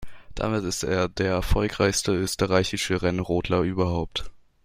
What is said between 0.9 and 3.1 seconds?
der erfolgreichste österreichische